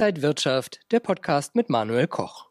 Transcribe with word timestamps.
Inside 0.00 0.22
Wirtschaft, 0.22 0.80
der 0.92 1.00
Podcast 1.00 1.54
mit 1.54 1.68
Manuel 1.68 2.06
Koch. 2.06 2.48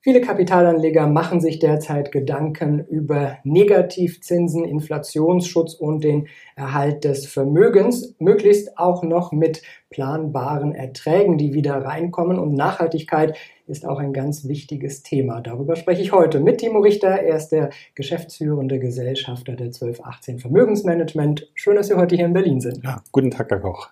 Viele 0.00 0.20
Kapitalanleger 0.20 1.06
machen 1.06 1.40
sich 1.40 1.60
derzeit 1.60 2.10
Gedanken 2.10 2.84
über 2.84 3.38
Negativzinsen, 3.44 4.64
Inflationsschutz 4.64 5.74
und 5.74 6.02
den 6.02 6.26
Erhalt 6.56 7.04
des 7.04 7.26
Vermögens, 7.28 8.16
möglichst 8.18 8.78
auch 8.78 9.04
noch 9.04 9.30
mit 9.30 9.62
planbaren 9.90 10.74
Erträgen, 10.74 11.38
die 11.38 11.54
wieder 11.54 11.76
reinkommen. 11.76 12.36
Und 12.40 12.54
Nachhaltigkeit 12.54 13.38
ist 13.68 13.86
auch 13.86 14.00
ein 14.00 14.12
ganz 14.12 14.48
wichtiges 14.48 15.04
Thema. 15.04 15.40
Darüber 15.40 15.76
spreche 15.76 16.02
ich 16.02 16.10
heute 16.10 16.40
mit 16.40 16.58
Timo 16.58 16.80
Richter. 16.80 17.10
Er 17.10 17.36
ist 17.36 17.50
der 17.50 17.70
geschäftsführende 17.94 18.80
Gesellschafter 18.80 19.52
der 19.52 19.66
1218 19.66 20.40
Vermögensmanagement. 20.40 21.48
Schön, 21.54 21.76
dass 21.76 21.86
Sie 21.86 21.94
heute 21.94 22.16
hier 22.16 22.26
in 22.26 22.32
Berlin 22.32 22.60
sind. 22.60 22.82
Ja, 22.82 23.04
guten 23.12 23.30
Tag, 23.30 23.50
Herr 23.50 23.60
Koch. 23.60 23.88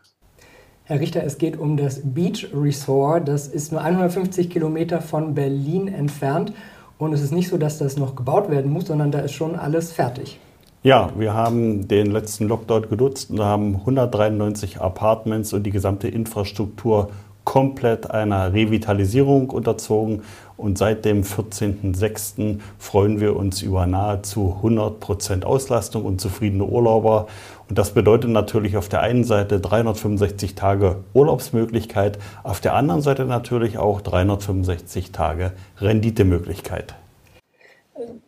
Herr 0.90 0.98
Richter, 0.98 1.22
es 1.22 1.38
geht 1.38 1.56
um 1.56 1.76
das 1.76 2.00
Beach 2.02 2.48
Resort. 2.52 3.28
Das 3.28 3.46
ist 3.46 3.70
nur 3.70 3.80
150 3.80 4.50
Kilometer 4.50 5.00
von 5.00 5.36
Berlin 5.36 5.86
entfernt. 5.86 6.52
Und 6.98 7.12
es 7.12 7.22
ist 7.22 7.30
nicht 7.30 7.48
so, 7.48 7.58
dass 7.58 7.78
das 7.78 7.96
noch 7.96 8.16
gebaut 8.16 8.50
werden 8.50 8.72
muss, 8.72 8.86
sondern 8.86 9.12
da 9.12 9.20
ist 9.20 9.30
schon 9.30 9.54
alles 9.54 9.92
fertig. 9.92 10.40
Ja, 10.82 11.12
wir 11.16 11.32
haben 11.32 11.86
den 11.86 12.10
letzten 12.10 12.48
Lockdown 12.48 12.88
genutzt 12.88 13.30
und 13.30 13.38
haben 13.38 13.76
193 13.76 14.80
Apartments 14.80 15.52
und 15.52 15.62
die 15.62 15.70
gesamte 15.70 16.08
Infrastruktur 16.08 17.10
komplett 17.44 18.10
einer 18.10 18.52
Revitalisierung 18.52 19.50
unterzogen. 19.50 20.22
Und 20.56 20.76
seit 20.76 21.04
dem 21.04 21.22
14.06. 21.22 22.58
freuen 22.78 23.20
wir 23.20 23.34
uns 23.34 23.62
über 23.62 23.86
nahezu 23.86 24.54
100 24.56 25.00
Prozent 25.00 25.44
Auslastung 25.44 26.04
und 26.04 26.20
zufriedene 26.20 26.64
Urlauber. 26.64 27.28
Und 27.70 27.78
das 27.78 27.92
bedeutet 27.92 28.30
natürlich 28.30 28.76
auf 28.76 28.88
der 28.88 29.00
einen 29.00 29.22
Seite 29.22 29.60
365 29.60 30.56
Tage 30.56 31.04
Urlaubsmöglichkeit, 31.14 32.18
auf 32.42 32.60
der 32.60 32.74
anderen 32.74 33.00
Seite 33.00 33.26
natürlich 33.26 33.78
auch 33.78 34.00
365 34.00 35.12
Tage 35.12 35.52
Renditemöglichkeit. 35.78 36.96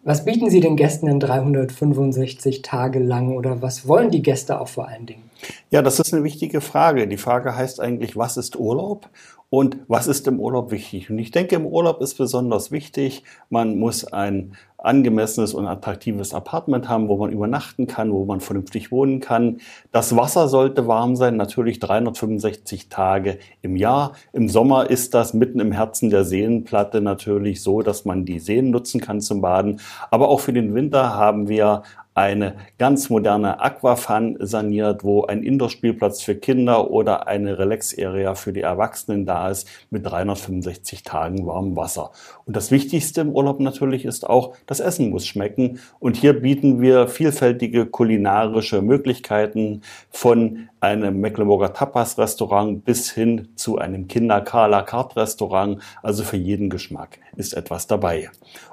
Was 0.05 0.25
bieten 0.25 0.48
Sie 0.48 0.61
den 0.61 0.77
Gästen 0.77 1.06
denn 1.06 1.19
365 1.19 2.62
Tage 2.62 3.00
lang 3.00 3.36
oder 3.36 3.62
was 3.62 3.89
wollen 3.89 4.12
die 4.12 4.22
Gäste 4.22 4.61
auch 4.61 4.69
vor 4.69 4.86
allen 4.86 5.06
Dingen? 5.06 5.28
Ja, 5.70 5.83
das 5.83 5.98
ist 5.98 6.14
eine 6.14 6.22
wichtige 6.22 6.61
Frage. 6.61 7.09
Die 7.09 7.16
Frage 7.16 7.56
heißt 7.56 7.81
eigentlich, 7.81 8.16
was 8.16 8.36
ist 8.36 8.55
Urlaub? 8.55 9.09
Und 9.53 9.77
was 9.86 10.06
ist 10.06 10.27
im 10.28 10.41
Urlaub 10.41 10.70
wichtig? 10.70 11.11
Und 11.11 11.19
ich 11.19 11.31
denke, 11.31 11.56
im 11.56 11.67
Urlaub 11.67 12.00
ist 12.00 12.17
besonders 12.17 12.70
wichtig, 12.70 13.22
man 13.50 13.78
muss 13.78 14.11
ein 14.11 14.56
angemessenes 14.78 15.53
und 15.53 15.67
attraktives 15.67 16.33
Apartment 16.33 16.89
haben, 16.89 17.09
wo 17.09 17.19
man 17.19 17.31
übernachten 17.31 17.86
kann, 17.86 18.11
wo 18.12 18.25
man 18.25 18.41
vernünftig 18.41 18.91
wohnen 18.91 19.20
kann. 19.20 19.61
Das 19.92 20.17
Wasser 20.17 20.48
sollte 20.48 20.89
warm 20.89 21.17
sein, 21.17 21.36
natürlich 21.36 21.81
365 21.81 22.89
Tage 22.89 23.39
im 23.61 23.77
Jahr. 23.77 24.12
Im 24.33 24.48
Sommer 24.48 24.89
ist 24.89 25.12
das 25.12 25.34
mitten 25.34 25.61
im 25.61 25.72
Herzen 25.72 26.09
der 26.09 26.25
Seenplatte 26.25 27.03
natürlich 27.03 27.62
so, 27.62 27.83
dass 27.83 28.06
man 28.06 28.25
die 28.25 28.39
Seen 28.39 28.70
nutzen 28.70 29.03
kann 29.03 29.20
zum 29.20 29.42
Baden. 29.42 29.81
Aber 30.11 30.28
auch 30.28 30.41
für 30.41 30.55
den 30.55 30.75
Winter 30.75 31.14
haben 31.14 31.48
wir 31.48 31.83
eine 32.14 32.56
ganz 32.78 33.08
moderne 33.08 33.60
Aquafun 33.60 34.36
saniert, 34.41 35.02
wo 35.02 35.24
ein 35.24 35.42
Indoor-Spielplatz 35.42 36.22
für 36.22 36.34
Kinder 36.34 36.91
oder 36.91 37.27
eine 37.27 37.58
Relax-Area 37.58 38.34
für 38.34 38.52
die 38.52 38.60
Erwachsenen 38.60 39.24
da 39.24 39.48
ist 39.50 39.69
mit 39.91 40.04
365 40.04 41.02
Tagen 41.02 41.46
warmem 41.46 41.77
Wasser. 41.77 42.10
Und 42.44 42.56
das 42.56 42.70
Wichtigste 42.70 43.22
im 43.22 43.30
Urlaub 43.30 43.60
natürlich 43.60 44.04
ist 44.04 44.28
auch, 44.28 44.54
das 44.66 44.80
Essen 44.80 45.10
muss 45.10 45.27
schmecken. 45.27 45.80
Und 46.00 46.16
hier 46.16 46.38
bieten 46.38 46.80
wir 46.80 47.08
vielfältige 47.08 47.86
kulinarische 47.86 48.82
Möglichkeiten 48.82 49.82
von 50.10 50.69
einem 50.83 51.20
Mecklenburger 51.20 51.72
Tapas-Restaurant 51.72 52.84
bis 52.84 53.11
hin 53.11 53.48
zu 53.55 53.78
einem 53.78 54.08
Kinder-Carla-Cart-Restaurant. 54.08 55.80
Also 56.02 56.25
für 56.25 56.36
jeden 56.36 56.70
Geschmack 56.70 57.20
ist 57.36 57.55
etwas 57.55 57.87
dabei. 57.87 58.31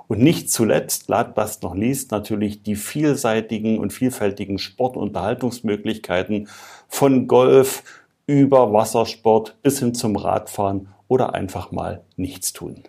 Und 0.08 0.20
nicht 0.20 0.52
zuletzt, 0.52 1.08
last 1.08 1.62
noch 1.62 1.76
least, 1.76 2.12
natürlich 2.12 2.64
die 2.64 2.76
vielseitigen 2.76 3.78
und 3.78 3.94
vielfältigen 3.94 4.58
Sport- 4.58 4.98
und 4.98 5.10
Unterhaltungsmöglichkeiten 5.10 6.48
von 6.88 7.28
Golf 7.28 7.84
über 8.26 8.74
Wassersport 8.74 9.56
bis 9.62 9.80
hin 9.80 9.94
zum 9.94 10.16
Radfahren 10.16 10.90
oder 11.08 11.36
einfach 11.36 11.72
mal 11.72 12.02
nichts 12.16 12.54
tun. 12.54 12.84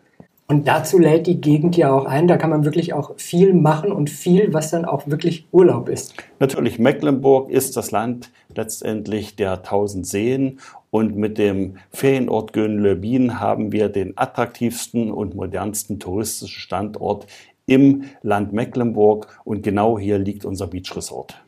Und 0.50 0.66
dazu 0.66 0.99
lädt 0.99 1.28
die 1.28 1.41
Gegend 1.41 1.77
ja 1.77 1.93
auch 1.93 2.06
ein. 2.06 2.27
Da 2.27 2.37
kann 2.37 2.50
man 2.50 2.65
wirklich 2.65 2.93
auch 2.93 3.12
viel 3.19 3.55
machen 3.55 3.93
und 3.93 4.11
viel, 4.11 4.53
was 4.53 4.72
dann 4.72 4.84
auch 4.84 5.06
wirklich 5.06 5.47
Urlaub 5.53 5.88
ist. 5.88 6.12
Natürlich, 6.41 6.81
Mecklenburg 6.81 7.49
ist 7.50 7.77
das 7.77 7.93
Land 7.93 8.33
letztendlich 8.56 9.37
der 9.37 9.62
tausend 9.62 10.09
Seen. 10.09 10.59
Und 10.91 11.15
mit 11.15 11.38
dem 11.38 11.77
Ferienort 11.93 12.53
Göhnlöbin 12.53 13.38
haben 13.38 13.71
wir 13.71 13.91
den 13.91 14.19
attraktivsten 14.19 15.12
und 15.12 15.37
modernsten 15.37 16.00
touristischen 16.00 16.59
Standort 16.59 17.28
im 17.67 18.06
Land 18.22 18.53
Mecklenburg. 18.53 19.41
Und 19.44 19.62
genau 19.62 20.00
hier 20.00 20.19
liegt 20.19 20.44
unser 20.44 20.67
Beach 20.67 20.97
Resort. 20.97 21.41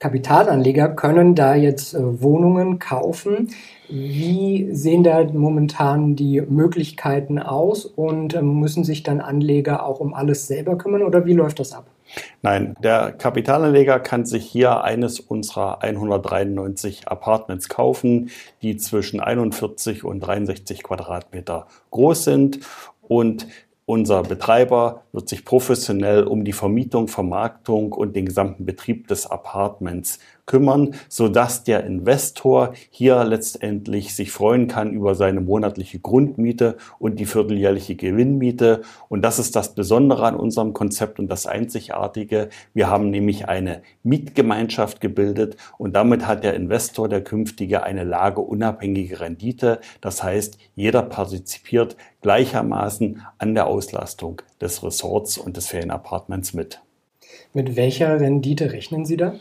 Kapitalanleger 0.00 0.88
können 0.90 1.34
da 1.34 1.54
jetzt 1.54 1.94
äh, 1.94 2.22
Wohnungen 2.22 2.78
kaufen. 2.78 3.50
Wie 3.88 4.68
sehen 4.72 5.02
da 5.02 5.24
momentan 5.24 6.16
die 6.16 6.40
Möglichkeiten 6.42 7.38
aus 7.38 7.84
und 7.84 8.34
ähm, 8.34 8.60
müssen 8.60 8.84
sich 8.84 9.02
dann 9.02 9.20
Anleger 9.20 9.84
auch 9.86 10.00
um 10.00 10.12
alles 10.12 10.46
selber 10.46 10.76
kümmern 10.76 11.02
oder 11.02 11.24
wie 11.26 11.32
läuft 11.32 11.60
das 11.60 11.72
ab? 11.72 11.86
Nein, 12.42 12.74
der 12.82 13.12
Kapitalanleger 13.12 13.98
kann 13.98 14.26
sich 14.26 14.44
hier 14.44 14.84
eines 14.84 15.20
unserer 15.20 15.82
193 15.82 17.08
Apartments 17.08 17.68
kaufen, 17.68 18.30
die 18.62 18.76
zwischen 18.76 19.20
41 19.20 20.04
und 20.04 20.20
63 20.20 20.82
Quadratmeter 20.82 21.66
groß 21.90 22.24
sind 22.24 22.60
und 23.00 23.46
unser 23.86 24.22
Betreiber 24.22 25.02
wird 25.12 25.28
sich 25.28 25.44
professionell 25.44 26.24
um 26.24 26.44
die 26.44 26.52
Vermietung, 26.52 27.08
Vermarktung 27.08 27.92
und 27.92 28.16
den 28.16 28.26
gesamten 28.26 28.64
Betrieb 28.64 29.08
des 29.08 29.26
Apartments 29.26 30.18
kümmern, 30.46 30.94
so 31.08 31.28
dass 31.28 31.64
der 31.64 31.84
Investor 31.84 32.74
hier 32.90 33.24
letztendlich 33.24 34.14
sich 34.14 34.30
freuen 34.30 34.68
kann 34.68 34.92
über 34.92 35.14
seine 35.14 35.40
monatliche 35.40 35.98
Grundmiete 35.98 36.76
und 36.98 37.18
die 37.18 37.26
vierteljährliche 37.26 37.94
Gewinnmiete. 37.94 38.82
Und 39.08 39.22
das 39.22 39.38
ist 39.38 39.56
das 39.56 39.74
Besondere 39.74 40.26
an 40.26 40.36
unserem 40.36 40.72
Konzept 40.72 41.18
und 41.18 41.28
das 41.28 41.46
Einzigartige. 41.46 42.48
Wir 42.74 42.90
haben 42.90 43.10
nämlich 43.10 43.48
eine 43.48 43.82
Mietgemeinschaft 44.02 45.00
gebildet 45.00 45.56
und 45.78 45.94
damit 45.94 46.26
hat 46.26 46.44
der 46.44 46.54
Investor, 46.54 47.08
der 47.08 47.22
künftige, 47.22 47.82
eine 47.82 48.04
lageunabhängige 48.04 49.20
Rendite. 49.20 49.80
Das 50.00 50.22
heißt, 50.22 50.58
jeder 50.74 51.02
partizipiert 51.02 51.96
gleichermaßen 52.20 53.22
an 53.38 53.54
der 53.54 53.66
Auslastung 53.66 54.42
des 54.60 54.82
Resorts 54.82 55.38
und 55.38 55.56
des 55.56 55.68
Ferienapartments 55.68 56.54
mit. 56.54 56.80
Mit 57.52 57.76
welcher 57.76 58.20
Rendite 58.20 58.72
rechnen 58.72 59.04
Sie 59.04 59.16
da? 59.16 59.34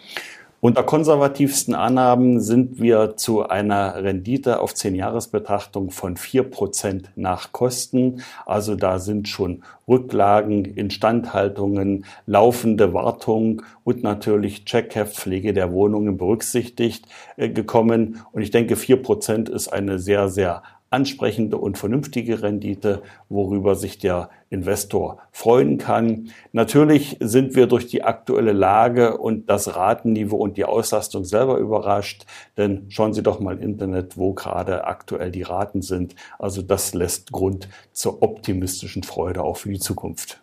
Unter 0.64 0.84
konservativsten 0.84 1.76
Annahmen 1.76 2.40
sind 2.40 2.80
wir 2.80 3.18
zu 3.18 3.46
einer 3.46 4.02
Rendite 4.02 4.62
auf 4.62 4.72
10-Jahres-Betrachtung 4.72 5.92
von 5.92 6.16
4% 6.16 7.08
nach 7.18 7.52
Kosten. 7.52 8.22
Also 8.46 8.76
da 8.76 8.98
sind 8.98 9.28
schon 9.28 9.64
Rücklagen, 9.90 10.64
Instandhaltungen, 10.64 12.06
laufende 12.26 12.94
Wartung 12.94 13.64
und 13.84 14.04
natürlich 14.04 14.64
Checkheftpflege 14.64 15.52
der 15.52 15.74
Wohnungen 15.74 16.16
berücksichtigt 16.16 17.08
äh, 17.36 17.50
gekommen. 17.50 18.22
Und 18.32 18.42
ich 18.42 18.52
denke, 18.52 18.76
4% 18.76 19.50
ist 19.50 19.68
eine 19.68 20.00
sehr, 20.00 20.30
sehr 20.30 20.64
ansprechende 20.94 21.58
und 21.58 21.78
vernünftige 21.78 22.44
Rendite, 22.44 23.02
worüber 23.28 23.76
sich 23.76 23.98
der 23.98 24.30
Investor 24.50 25.18
freuen 25.32 25.80
kann. 25.80 26.30
Natürlich 26.52 27.18
sind 27.20 27.56
wir 27.56 27.66
durch 27.66 27.88
die 27.88 28.04
aktuelle 28.04 28.54
Lage 28.54 29.18
und 29.18 29.50
das 29.50 29.76
Ratenniveau 29.76 30.38
und 30.38 30.56
die 30.56 30.66
Auslastung 30.66 31.26
selber 31.26 31.58
überrascht, 31.58 32.26
denn 32.58 32.86
schauen 32.90 33.14
Sie 33.14 33.24
doch 33.24 33.40
mal 33.40 33.58
im 33.58 33.62
Internet, 33.62 34.18
wo 34.18 34.34
gerade 34.34 34.86
aktuell 34.86 35.32
die 35.32 35.42
Raten 35.42 35.82
sind. 35.82 36.16
Also 36.38 36.62
das 36.62 36.94
lässt 36.94 37.32
Grund 37.32 37.68
zur 37.92 38.22
optimistischen 38.22 39.04
Freude 39.04 39.44
auch 39.44 39.58
für 39.58 39.70
die 39.70 39.80
Zukunft. 39.80 40.40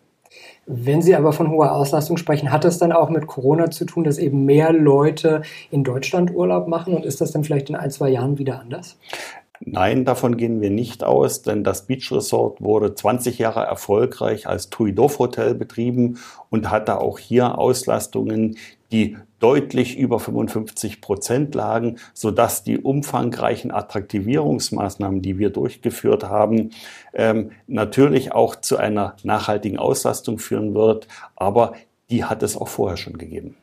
Wenn 0.67 1.03
Sie 1.03 1.15
aber 1.15 1.33
von 1.33 1.51
hoher 1.51 1.73
Auslastung 1.73 2.17
sprechen, 2.17 2.53
hat 2.53 2.65
das 2.65 2.79
dann 2.79 2.93
auch 2.93 3.11
mit 3.11 3.27
Corona 3.27 3.71
zu 3.71 3.85
tun, 3.85 4.05
dass 4.05 4.19
eben 4.19 4.45
mehr 4.45 4.73
Leute 4.73 5.43
in 5.71 5.85
Deutschland 5.85 6.33
Urlaub 6.33 6.69
machen 6.69 6.95
und 6.95 7.05
ist 7.05 7.21
das 7.21 7.33
dann 7.33 7.45
vielleicht 7.45 7.71
in 7.71 7.77
ein, 7.77 7.91
zwei 7.91 8.11
Jahren 8.11 8.39
wieder 8.39 8.61
anders? 8.61 8.97
Nein, 9.63 10.07
davon 10.07 10.39
gehen 10.39 10.63
wir 10.63 10.71
nicht 10.71 11.05
aus, 11.05 11.43
denn 11.43 11.65
das 11.65 11.87
Beach 11.87 12.11
Resort 12.13 12.63
wurde 12.63 12.95
20 12.95 13.39
Jahre 13.39 13.61
erfolgreich 13.61 14.47
als 14.47 14.71
Tui 14.71 14.95
Dof 14.95 15.19
Hotel 15.19 15.55
betrieben 15.55 16.19
und 16.49 16.71
hatte 16.71 16.99
auch 16.99 17.19
hier 17.19 17.59
Auslastungen, 17.59 18.57
die 18.91 19.19
deutlich 19.39 19.99
über 19.99 20.19
55 20.19 21.03
Prozent 21.03 21.55
lagen, 21.55 21.99
sodass 22.15 22.65
die 22.65 22.79
umfangreichen 22.79 23.71
Attraktivierungsmaßnahmen, 23.71 25.21
die 25.21 25.39
wir 25.39 25.51
durchgeführt 25.51 26.25
haben, 26.25 26.71
ähm, 27.13 27.51
natürlich 27.67 28.33
auch 28.33 28.57
zu 28.57 28.79
einer 28.79 29.17
nachhaltigen 29.25 29.79
Auslastung 29.79 30.39
führen 30.39 30.75
wird. 30.75 31.07
Aber 31.37 31.75
die 32.09 32.25
hat 32.25 32.43
es 32.43 32.57
auch 32.57 32.69
vorher 32.69 32.97
schon 32.97 33.19
gegeben. 33.19 33.57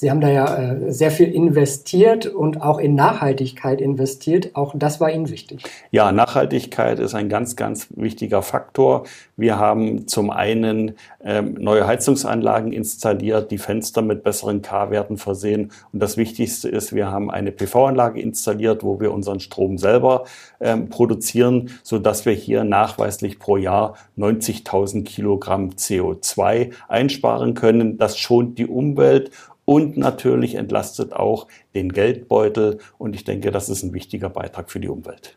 Sie 0.00 0.12
haben 0.12 0.20
da 0.20 0.28
ja 0.28 0.56
äh, 0.56 0.92
sehr 0.92 1.10
viel 1.10 1.26
investiert 1.34 2.26
und 2.26 2.62
auch 2.62 2.78
in 2.78 2.94
Nachhaltigkeit 2.94 3.80
investiert. 3.80 4.54
Auch 4.54 4.72
das 4.76 5.00
war 5.00 5.10
Ihnen 5.10 5.28
wichtig. 5.28 5.64
Ja, 5.90 6.12
Nachhaltigkeit 6.12 7.00
ist 7.00 7.16
ein 7.16 7.28
ganz, 7.28 7.56
ganz 7.56 7.88
wichtiger 7.96 8.42
Faktor. 8.42 9.06
Wir 9.36 9.58
haben 9.58 10.06
zum 10.06 10.30
einen 10.30 10.92
ähm, 11.24 11.54
neue 11.54 11.84
Heizungsanlagen 11.84 12.70
installiert, 12.70 13.50
die 13.50 13.58
Fenster 13.58 14.00
mit 14.00 14.22
besseren 14.22 14.62
K-Werten 14.62 15.16
versehen. 15.16 15.72
Und 15.92 16.00
das 16.00 16.16
Wichtigste 16.16 16.68
ist, 16.68 16.94
wir 16.94 17.10
haben 17.10 17.28
eine 17.28 17.50
PV-Anlage 17.50 18.20
installiert, 18.20 18.84
wo 18.84 19.00
wir 19.00 19.12
unseren 19.12 19.40
Strom 19.40 19.78
selber 19.78 20.26
ähm, 20.60 20.90
produzieren, 20.90 21.70
so 21.82 21.98
dass 21.98 22.24
wir 22.24 22.34
hier 22.34 22.62
nachweislich 22.62 23.40
pro 23.40 23.56
Jahr 23.56 23.94
90.000 24.16 25.02
Kilogramm 25.02 25.70
CO2 25.70 26.70
einsparen 26.86 27.54
können. 27.54 27.98
Das 27.98 28.16
schont 28.16 28.58
die 28.58 28.66
Umwelt 28.66 29.32
und 29.68 29.98
natürlich 29.98 30.54
entlastet 30.54 31.12
auch 31.12 31.46
den 31.74 31.92
Geldbeutel. 31.92 32.78
Und 32.96 33.14
ich 33.14 33.24
denke, 33.24 33.50
das 33.50 33.68
ist 33.68 33.82
ein 33.82 33.92
wichtiger 33.92 34.30
Beitrag 34.30 34.70
für 34.70 34.80
die 34.80 34.88
Umwelt. 34.88 35.36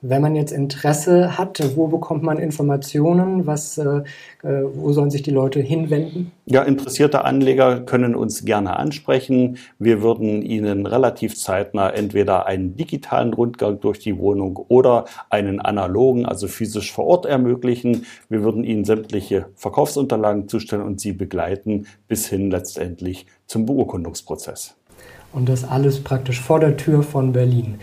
Wenn 0.00 0.22
man 0.22 0.36
jetzt 0.36 0.52
Interesse 0.52 1.38
hat, 1.38 1.60
wo 1.74 1.88
bekommt 1.88 2.22
man 2.22 2.38
Informationen? 2.38 3.48
Was, 3.48 3.78
äh, 3.78 4.02
äh, 4.44 4.62
wo 4.72 4.92
sollen 4.92 5.10
sich 5.10 5.22
die 5.22 5.32
Leute 5.32 5.60
hinwenden? 5.60 6.30
Ja, 6.46 6.62
interessierte 6.62 7.24
Anleger 7.24 7.80
können 7.80 8.14
uns 8.14 8.44
gerne 8.44 8.76
ansprechen. 8.76 9.58
Wir 9.80 10.00
würden 10.00 10.42
Ihnen 10.42 10.86
relativ 10.86 11.36
zeitnah 11.36 11.90
entweder 11.90 12.46
einen 12.46 12.76
digitalen 12.76 13.34
Rundgang 13.34 13.80
durch 13.80 13.98
die 13.98 14.18
Wohnung 14.18 14.56
oder 14.68 15.06
einen 15.30 15.60
analogen, 15.60 16.26
also 16.26 16.46
physisch 16.46 16.92
vor 16.92 17.06
Ort 17.06 17.26
ermöglichen. 17.26 18.06
Wir 18.28 18.44
würden 18.44 18.62
Ihnen 18.62 18.84
sämtliche 18.84 19.46
Verkaufsunterlagen 19.56 20.46
zustellen 20.46 20.82
und 20.82 21.00
Sie 21.00 21.12
begleiten 21.12 21.86
bis 22.06 22.28
hin 22.28 22.52
letztendlich 22.52 23.26
zum 23.46 23.66
Beurkundungsprozess. 23.66 24.76
Und 25.32 25.48
das 25.48 25.68
alles 25.68 25.98
praktisch 26.04 26.40
vor 26.40 26.60
der 26.60 26.76
Tür 26.76 27.02
von 27.02 27.32
Berlin. 27.32 27.78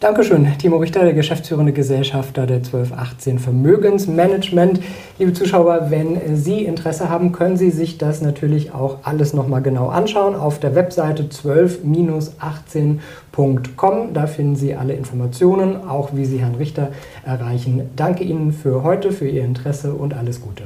Dankeschön, 0.00 0.46
Timo 0.58 0.76
Richter, 0.76 1.02
der 1.02 1.12
geschäftsführende 1.12 1.72
Gesellschafter 1.72 2.46
der 2.46 2.58
1218 2.58 3.40
Vermögensmanagement. 3.40 4.78
Liebe 5.18 5.32
Zuschauer, 5.32 5.90
wenn 5.90 6.36
Sie 6.36 6.64
Interesse 6.64 7.08
haben, 7.08 7.32
können 7.32 7.56
Sie 7.56 7.72
sich 7.72 7.98
das 7.98 8.22
natürlich 8.22 8.72
auch 8.72 8.98
alles 9.02 9.32
nochmal 9.32 9.60
genau 9.60 9.88
anschauen 9.88 10.36
auf 10.36 10.60
der 10.60 10.76
Webseite 10.76 11.24
12-18.com. 11.24 14.14
Da 14.14 14.28
finden 14.28 14.54
Sie 14.54 14.76
alle 14.76 14.92
Informationen, 14.92 15.88
auch 15.88 16.14
wie 16.14 16.26
Sie 16.26 16.38
Herrn 16.38 16.54
Richter 16.54 16.92
erreichen. 17.24 17.90
Danke 17.96 18.22
Ihnen 18.22 18.52
für 18.52 18.84
heute, 18.84 19.10
für 19.10 19.26
Ihr 19.26 19.44
Interesse 19.44 19.94
und 19.94 20.14
alles 20.14 20.40
Gute. 20.40 20.62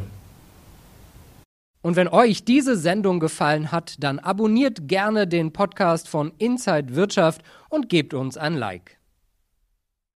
Und 1.80 1.96
wenn 1.96 2.08
euch 2.08 2.44
diese 2.44 2.76
Sendung 2.76 3.18
gefallen 3.18 3.72
hat, 3.72 3.94
dann 3.98 4.18
abonniert 4.18 4.88
gerne 4.88 5.26
den 5.26 5.54
Podcast 5.54 6.06
von 6.06 6.32
Inside 6.36 6.96
Wirtschaft 6.96 7.40
und 7.70 7.88
gebt 7.88 8.12
uns 8.12 8.36
ein 8.36 8.56
Like. 8.56 8.98